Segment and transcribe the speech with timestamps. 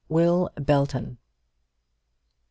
[0.09, 1.05] WILL BELTON.
[1.17, 1.17] Mr.